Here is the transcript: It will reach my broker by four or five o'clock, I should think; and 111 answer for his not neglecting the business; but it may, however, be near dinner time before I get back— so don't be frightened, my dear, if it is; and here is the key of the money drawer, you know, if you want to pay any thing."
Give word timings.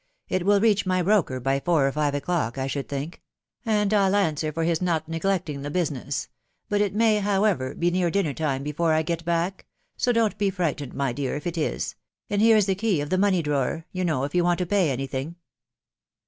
It 0.35 0.47
will 0.47 0.59
reach 0.59 0.87
my 0.87 1.03
broker 1.03 1.39
by 1.39 1.59
four 1.59 1.87
or 1.87 1.91
five 1.91 2.15
o'clock, 2.15 2.57
I 2.57 2.65
should 2.65 2.89
think; 2.89 3.21
and 3.63 3.91
111 3.91 4.29
answer 4.29 4.51
for 4.51 4.63
his 4.63 4.81
not 4.81 5.07
neglecting 5.07 5.61
the 5.61 5.69
business; 5.69 6.27
but 6.69 6.81
it 6.81 6.95
may, 6.95 7.19
however, 7.19 7.75
be 7.75 7.91
near 7.91 8.09
dinner 8.09 8.33
time 8.33 8.63
before 8.63 8.93
I 8.95 9.03
get 9.03 9.23
back— 9.23 9.67
so 9.97 10.11
don't 10.11 10.39
be 10.39 10.49
frightened, 10.49 10.95
my 10.95 11.13
dear, 11.13 11.35
if 11.35 11.45
it 11.45 11.55
is; 11.55 11.93
and 12.31 12.41
here 12.41 12.57
is 12.57 12.65
the 12.65 12.73
key 12.73 12.99
of 12.99 13.11
the 13.11 13.19
money 13.19 13.43
drawer, 13.43 13.85
you 13.91 14.03
know, 14.03 14.23
if 14.23 14.33
you 14.33 14.43
want 14.43 14.57
to 14.57 14.65
pay 14.65 14.89
any 14.89 15.05
thing." 15.05 15.35